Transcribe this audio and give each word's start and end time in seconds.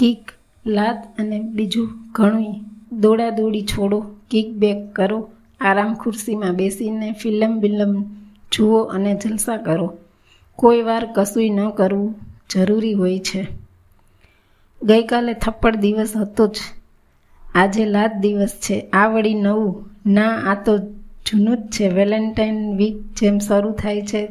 Kick 0.00 0.32
લાત 0.66 1.20
અને 1.20 1.40
બીજું 1.40 1.88
ઘણું 2.12 2.64
દોડાદોડી 2.92 3.62
છોડો, 3.62 4.00
કિક 4.30 4.50
બેક 4.50 4.92
કરો, 4.92 5.30
આરામ 5.60 5.94
ખુરશીમાં 5.94 6.56
બેસીને 6.56 7.12
ફિલ્મ 7.12 7.60
બિલમ 7.60 8.04
જુઓ 8.52 8.82
અને 8.82 9.14
જલસા 9.14 9.56
કરો. 9.56 9.98
કોઈ 10.56 10.82
વાર 10.82 11.08
કશુંય 11.14 11.48
ન 11.48 11.70
કરવું 11.70 12.14
જરૂરી 12.50 12.92
હોય 12.92 13.18
છે. 13.18 13.46
ગઈકાલે 14.82 15.34
થપ્પડ 15.34 15.76
દિવસ 15.76 16.16
હતો 16.16 16.46
જ. 16.46 16.56
આજે 17.54 17.84
લાત 17.84 18.16
દિવસ 18.16 18.50
છે. 18.50 18.80
આ 18.80 19.08
વળી 19.08 19.34
નવું. 19.34 19.90
ના, 20.06 20.36
આ 20.36 20.54
તો 20.54 20.78
જૂનું 21.26 21.56
જ 21.56 21.70
છે. 21.70 21.88
વેલેન્ટાઇન 21.88 22.76
વીક 22.76 22.96
જેમ 23.12 23.38
શરૂ 23.38 23.72
થાય 23.72 24.02
છે 24.02 24.28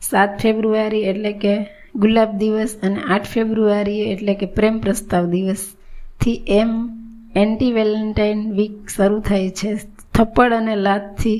સાત 0.00 0.38
ફેબ્રુઆરી 0.40 1.00
એટલે 1.00 1.32
કે 1.32 1.75
ગુલાબ 1.96 2.30
દિવસ 2.38 2.72
અને 2.82 3.00
આઠ 3.02 3.28
ફેબ્રુઆરીએ 3.32 4.06
એટલે 4.12 4.34
કે 4.34 4.46
પ્રેમ 4.46 4.80
પ્રસ્તાવ 4.80 5.24
દિવસથી 5.26 6.42
એમ 6.46 6.72
એન્ટી 7.36 7.72
વેલેન્ટાઇન 7.72 8.40
વીક 8.52 8.74
શરૂ 8.88 9.20
થાય 9.20 9.50
છે. 9.50 9.70
થપ્પડ 10.14 10.52
અને 10.52 10.74
લાતથી 10.76 11.38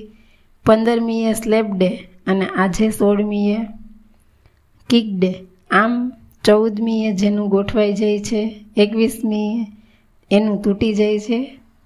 પંદરમીએ 0.67 1.33
સ્લેબ 1.33 1.67
ડે 1.77 1.91
અને 2.27 2.47
આજે 2.47 2.87
સોળમીએ 2.91 3.59
કિક 4.91 5.09
ડે 5.19 5.33
આમ 5.71 5.95
ચૌદમીએ 6.45 7.13
જેનું 7.13 7.49
ગોઠવાઈ 7.49 7.93
જાય 7.93 8.21
છે, 8.21 8.41
એકવીસમીએ 8.77 9.67
એનું 10.31 10.63
તૂટી 10.63 10.95
જાય 10.95 11.19
છે. 11.19 11.39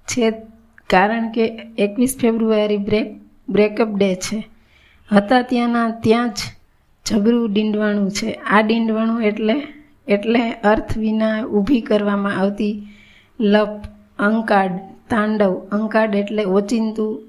છે 0.08 0.30
કારણ 0.90 1.26
કે 1.30 1.44
એકવીસ 1.78 2.16
ફેબ્રુઆરી 2.20 2.76
બ્રેક 2.76 3.08
બ્રેકઅપ 3.48 3.88
ડે 3.88 4.14
છે. 4.14 4.38
હતા 5.10 5.42
ત્યાંના, 5.42 5.90
ત્યાં 5.90 6.30
જ 6.30 6.38
જબરું 7.10 7.52
ડીંડવાણું 7.52 8.10
છે. 8.10 8.32
આ 8.32 8.60
ડીંડવાણું 8.60 9.22
એટલે 9.22 9.54
એટલે 10.08 10.52
અર્થ 10.52 10.98
વિના 10.98 11.42
ઊભી 11.44 11.80
કરવામાં 11.80 12.36
આવતી 12.36 12.82
લપ, 13.40 13.82
અંકાડ, 14.18 14.70
તાંડવ. 15.10 15.52
અંકાડ 15.72 16.14
એટલે 16.14 16.44
ઓચિંતું 16.44 17.28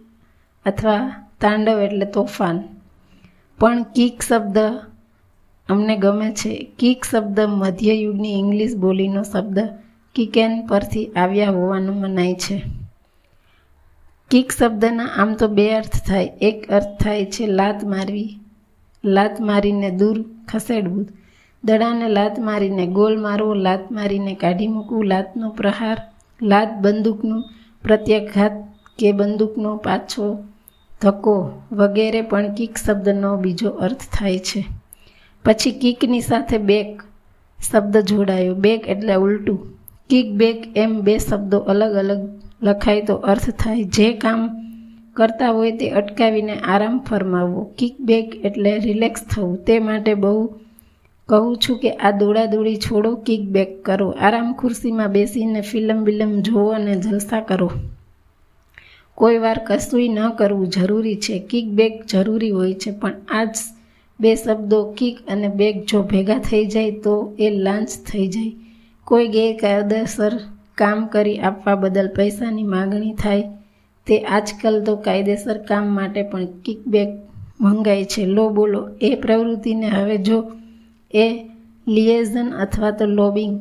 અથવા 0.65 0.97
તાંડવ 1.41 1.79
એટલે 1.79 2.05
તોફાન. 2.05 2.63
પણ 3.59 3.83
કીક 3.83 4.21
શબ્દ 4.21 4.57
અમને 5.69 5.95
ગમે 5.97 6.31
છે. 6.31 6.67
કીક 6.79 7.05
શબ્દ 7.05 7.39
મધ્યયુગની 7.39 8.39
ઇંગ્લિશ 8.39 8.75
બોલીનો 8.75 9.23
શબ્દ 9.23 9.59
કિકેન 10.15 10.67
પરથી 10.67 11.05
આવ્યા 11.05 11.49
હોવાનું 11.49 11.95
મનાય 11.95 12.33
છે. 12.33 12.63
કિક 14.31 14.51
શબ્દના 14.51 15.05
આમ 15.05 15.33
તો 15.33 15.47
બે 15.47 15.73
અર્થ 15.73 15.95
થાય. 16.07 16.25
એક 16.41 16.71
અર્થ 16.71 17.03
થાય 17.03 17.25
છે, 17.25 17.47
લાત 17.47 17.83
મારવી. 17.83 18.40
લાત 19.03 19.41
મારીને 19.41 19.89
દૂર 19.89 20.25
ખસેડવું. 20.47 21.07
દડાને 21.63 22.09
લાત 22.09 22.39
મારીને 22.39 22.87
ગોલ 22.87 23.21
મારવો, 23.21 23.53
લાત 23.53 23.91
મારીને 23.91 24.33
કાઢી 24.33 24.67
મૂકવું, 24.67 25.05
લાતનો 25.05 25.49
પ્રહાર, 25.49 26.01
લાત 26.41 26.77
બંદૂકનું 26.81 27.43
પ્રત્યાઘાત 27.83 28.51
કે 28.99 29.11
બંદૂકનો 29.11 29.77
પાછો 29.77 30.43
ધક્કો 31.01 31.61
વગેરે 31.71 32.21
પણ 32.21 32.53
કિક 32.53 32.77
શબ્દનો 32.77 33.37
બીજો 33.37 33.69
અર્થ 33.69 34.01
થાય 34.13 34.39
છે. 34.39 34.65
પછી 35.45 35.71
કિકની 35.71 36.21
સાથે 36.21 36.57
બેક 36.57 37.03
શબ્દ 37.71 37.97
જોડાયો. 37.97 38.55
બેક 38.55 38.87
એટલે 38.87 39.13
ઉલટું. 39.13 39.73
કિક, 40.09 40.33
બેક 40.33 40.77
એમ 40.77 41.01
બે 41.01 41.17
શબ્દો 41.17 41.59
અલગ 41.59 41.95
અલગ 41.95 42.29
લખાય 42.63 43.01
તો 43.01 43.15
અર્થ 43.15 43.49
થાય. 43.49 43.83
જે 43.83 44.13
કામ 44.13 44.70
કરતા 45.15 45.49
હોય 45.49 45.71
તે 45.71 45.89
અટકાવીને 45.89 46.55
આરામ 46.59 46.99
ફરમાવવો. 46.99 47.63
કિકબેક 47.77 48.45
એટલે 48.45 48.79
રિલેક્સ 48.79 49.21
થવું. 49.23 49.57
તે 49.65 49.79
માટે 49.79 50.13
બહુ 50.13 50.49
કહું 51.29 51.57
છું 51.57 51.79
કે 51.79 51.91
આ 51.91 52.11
દોડાદોડી 52.11 52.75
છોડો 52.75 53.15
કિકબેક 53.15 53.83
કરો. 53.83 54.09
આરામ 54.09 54.53
ખુરશીમાં 54.53 55.11
બેસીને 55.11 55.61
ફિલ્મ 55.61 56.03
બિલમ 56.03 56.41
જુઓ 56.41 56.67
અને 56.69 56.95
જલસા 56.95 57.39
કરો. 57.39 57.71
કોઈ 59.15 59.37
વાર 59.37 59.61
કશુંય 59.67 60.07
ન 60.07 60.29
કરવું 60.29 60.67
જરૂરી 60.67 61.15
છે. 61.15 61.39
કિકબેક 61.39 62.05
જરૂરી 62.05 62.49
હોય 62.49 62.73
છે, 62.73 62.91
પણ 62.91 63.13
આ 63.29 63.43
જ 63.43 63.57
બે 64.19 64.35
શબ્દો 64.35 64.91
કિક 64.91 65.17
અને 65.27 65.47
બેક 65.47 65.85
જો 65.85 66.01
ભેગા 66.01 66.37
થઈ 66.37 66.65
જાય 66.65 66.91
તો 66.91 67.35
એ 67.39 67.49
લાંચ 67.49 67.87
થઈ 67.87 68.27
જાય. 68.27 68.51
કોઈ 69.03 69.27
ગેરકાયદેસર 69.27 70.39
કામ 70.75 71.05
કરી 71.05 71.39
આપવા 71.39 71.75
બદલ 71.75 72.07
પૈસાની 72.07 72.63
માગણી 72.63 73.13
થાય 73.13 73.43
તે 74.07 74.15
આજકાલ 74.19 74.83
તો 74.83 74.95
કાયદેસર 74.95 75.57
કામ 75.57 75.87
માટે 75.87 76.21
પણ 76.23 76.45
કિકબેક 76.65 77.09
મંગાય 77.61 78.05
છે. 78.05 78.25
લો 78.25 78.49
બોલો. 78.49 78.81
એ 79.01 79.15
પ્રવૃત્તિને 79.15 79.87
હવે 79.87 80.17
જો 80.17 80.37
એ 81.13 81.27
લિએઝન 81.87 82.49
અથવા 82.49 82.91
તો 82.91 83.05
લોબિંગ 83.05 83.59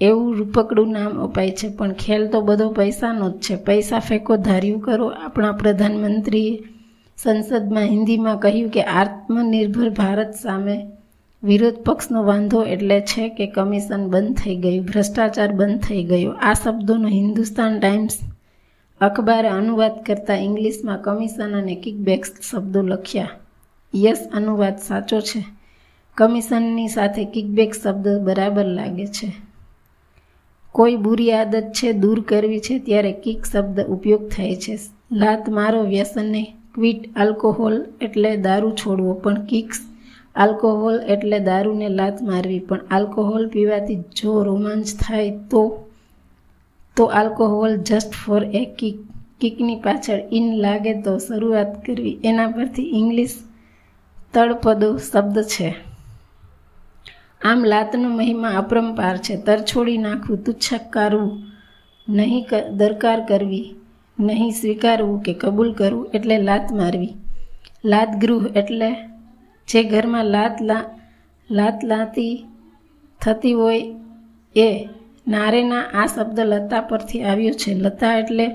એવું 0.00 0.34
રૂપકડું 0.38 0.90
નામ 0.92 1.12
અપાય 1.18 1.50
છે, 1.50 1.68
પણ 1.68 1.92
ખેલ 1.92 2.26
તો 2.28 2.40
બધો 2.40 2.68
પૈસાનો 2.70 3.30
જ 3.30 3.40
છે. 3.40 3.54
પૈસા 3.56 3.98
ફેંકો, 3.98 4.36
ધાર્યું 4.36 4.80
કરો. 4.80 5.06
આપણા 5.06 5.52
પ્રધાનમંત્રીએ 5.52 6.62
સંસદમાં 7.18 7.84
હિન્દીમાં 7.84 8.38
કહ્યું 8.38 8.70
કે 8.70 8.82
આત્મનિર્ભર 8.82 9.88
ભારત 9.90 10.32
સામે 10.42 10.76
વિરોધ 11.42 11.78
પક્ષનો 11.84 12.20
વાંધો 12.22 12.62
એટલે 12.64 13.00
છે 13.00 13.28
કે 13.28 13.46
કમિશન 13.46 14.02
બંધ 14.08 14.36
થઈ 14.36 14.56
ગયું, 14.56 14.84
ભ્રષ્ટાચાર 14.84 15.52
બંધ 15.52 15.80
થઈ 15.80 16.04
ગયો. 16.04 16.30
આ 16.30 16.52
શબ્દોનો 16.52 17.08
હિન્દુસ્તાન 17.08 17.78
ટાઈમ્સ 17.78 18.16
અખબારે 19.00 19.48
અનુવાદ 19.48 20.04
કરતાં 20.06 20.36
ઇંગ્લિશમાં 20.36 20.98
કમિશન 20.98 21.58
અને 21.58 21.74
કિકબેક્સ 21.74 22.32
શબ્દો 22.50 22.82
લખ્યા. 22.82 23.28
યસ, 23.94 24.28
અનુવાદ 24.32 24.78
સાચો 24.78 25.20
છે. 25.20 25.44
કમિશનની 26.14 26.88
સાથે 26.88 27.24
કિકબેક 27.24 27.74
શબ્દ 27.74 28.08
બરાબર 28.08 28.64
લાગે 28.64 29.06
છે. 29.06 29.32
કોઈ 30.72 30.96
બુરી 30.96 31.32
આદત 31.32 31.62
છે, 31.62 31.92
દૂર 31.92 32.20
કરવી 32.20 32.60
છે, 32.60 32.78
ત્યારે 32.78 33.12
કિક 33.12 33.44
શબ્દ 33.44 33.80
ઉપયોગ 33.80 34.28
થાય 34.28 34.56
છે. 34.56 34.78
લાત 35.12 35.48
મારો 35.48 35.82
વ્યસનને 35.82 36.54
ક્વિટ 36.74 37.18
આલ્કોહોલ 37.18 37.86
એટલે 38.00 38.36
દારૂ 38.36 38.70
છોડવો, 38.70 39.12
પણ 39.12 39.44
કિક્સ 39.44 39.78
આલ્કોહોલ 40.36 41.00
એટલે 41.00 41.38
દારૂને 41.38 41.88
લાત 41.88 42.22
મારવી, 42.22 42.58
પણ 42.58 42.80
આલ્કોહોલ 42.90 43.48
પીવાથી 43.48 43.96
જો 43.96 44.42
રોમાંચ 44.42 44.86
થાય 45.00 45.30
તો 45.30 45.85
તો 46.96 47.04
alcohol 47.18 47.74
just 47.78 48.12
for 48.12 48.42
a 48.60 48.62
kick 48.78 48.96
કિકની 49.40 49.82
પાછળ 49.84 50.20
ઇન 50.32 50.46
લાગે 50.56 50.92
તો 51.02 51.12
શરૂઆત 51.18 51.72
કરવી. 51.86 52.16
એના 52.24 52.46
પરથી 52.46 52.92
ઇંગ્લિશ 53.00 53.36
તળપદો 54.34 54.88
શબ્દ 54.98 55.36
છે. 55.42 55.68
આમ 57.42 57.60
લાતનો 57.64 58.08
મહિમા 58.08 58.58
અપરંપાર 58.58 59.16
છે. 59.18 59.34
તરછોડી 59.36 59.98
નાખવું 59.98 60.44
તુચ્છકારવું 60.44 61.32
નહીં 62.08 62.44
દરકાર 62.76 63.20
કરવી, 63.28 63.66
નહીં 64.18 64.50
સ્વીકારવું 64.50 65.22
કે 65.22 65.32
કબૂલ 65.34 65.70
કરવું 65.72 66.10
એટલે 66.14 66.36
લાત 66.38 66.66
મારવી. 66.72 67.14
લાત 67.84 68.10
ગૃહ 68.22 68.44
એટલે 68.56 68.90
જે 69.68 69.80
ઘરમાં 69.84 70.26
લાત 70.26 70.56
લા, 70.60 70.84
લાત 71.50 71.78
લાતી 71.84 72.34
થતી 73.20 73.52
હોય 73.52 73.82
એ 74.56 74.68
નારેના 75.28 75.82
આ 75.94 76.06
શબ્દ 76.06 76.40
લતા 76.40 76.80
પરથી 76.80 77.22
આવ્યો 77.22 77.52
છે. 77.52 77.74
લતા 77.74 78.18
એટલે 78.18 78.46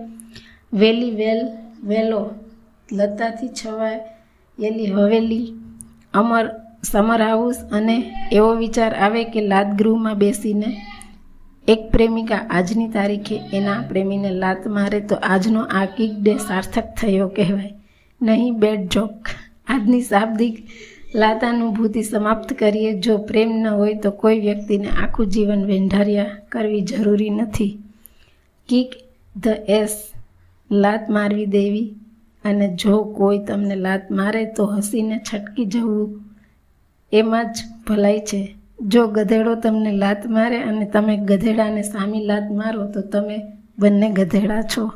વેલી, 0.74 1.12
વેલ, 1.12 1.48
વેલો. 1.84 2.30
લતાથી 2.94 3.48
છવાયેલી 3.48 4.86
હવેલી. 4.86 5.54
અમર, 6.14 6.50
સમર 6.84 7.22
હાઉસ 7.22 7.56
અને 7.72 8.14
એવો 8.32 8.54
વિચાર 8.54 8.96
આવે 8.96 9.24
કે 9.24 9.42
લાદગૃહમાં 9.42 10.18
બેસીને 10.18 10.82
એક 11.68 11.92
પ્રેમિકા 11.92 12.36
આજની 12.50 12.88
તારીખે 12.90 13.42
એના 13.54 13.84
પ્રેમીને 13.90 14.30
લાત 14.30 14.68
મારે 14.68 15.00
તો 15.00 15.16
આજનો 15.16 15.62
આ 15.62 15.86
કિક 15.86 16.12
ડે 16.22 16.38
સાર્થક 16.38 16.84
થયો 17.02 17.28
કહેવાય. 17.28 17.74
નહીં, 18.22 18.60
બેડ 18.60 18.90
જોક. 18.90 19.12
આજની 19.68 20.02
શાબ્દિક 20.02 20.58
લાતાનુભૂતિ 21.16 22.04
સમાપ્ત 22.04 22.54
કરીએ. 22.54 23.00
જો 23.00 23.18
પ્રેમ 23.18 23.50
ન 23.50 23.68
હોય 23.68 23.94
તો 23.94 24.12
કોઈ 24.12 24.40
વ્યક્તિને 24.40 24.88
આખું 24.88 25.28
જીવન 25.28 25.66
વેંઢારિયા 25.66 26.26
કરવી 26.50 26.82
જરૂરી 26.82 27.30
નથી. 27.30 27.78
કિક 28.70 28.96
ધ 29.40 29.48
એસ, 29.68 30.12
લાત 30.72 31.10
મારવી 31.10 31.46
દેવી. 31.46 31.94
અને 32.44 32.76
જો 32.76 33.04
કોઈ 33.04 33.40
તમને 33.40 33.76
લાત 33.76 34.12
મારે 34.12 34.46
તો 34.46 34.66
હસીને 34.66 35.22
છટકી 35.34 35.66
જવું. 35.66 36.24
એમાં 37.12 37.54
જ 37.54 37.58
ભલાઈ 37.88 38.20
છે. 38.20 38.56
જો 38.82 39.08
ગધેડો 39.08 39.56
તમને 39.56 39.92
લાત 39.92 40.28
મારે 40.28 40.58
અને 40.58 40.86
તમે 40.86 41.18
ગધેડાને 41.18 41.82
સામી 41.82 42.26
લાત 42.26 42.52
મારો 42.52 42.92
તો 42.92 43.02
તમે 43.02 43.42
બંને 43.80 44.10
ગધેડા 44.10 44.62
છો. 44.62 44.92